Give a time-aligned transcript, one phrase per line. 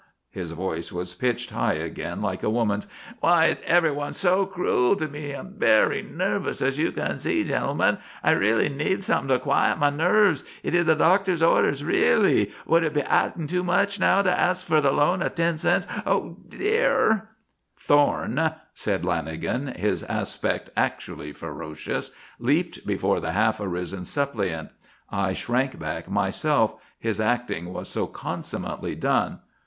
[0.31, 2.87] His voice was pitched high again like a woman's.
[3.19, 5.31] "Why is everyone so cruel to me?
[5.31, 7.99] I am very nervous, as you can see, gentlemen.
[8.23, 10.43] I really need something to quiet my nerves.
[10.63, 12.51] It is the doctor's orders, really.
[12.65, 15.85] Would it be asking too much, now, to ask for the loan of ten cents?
[16.03, 17.29] Oh, dear"
[17.87, 22.09] "Thorne!" Lanagan, his aspect actually ferocious,
[22.39, 24.69] leaped before the half arisen suppliant.
[25.11, 29.41] I shrank back myself, his acting was so consummately done.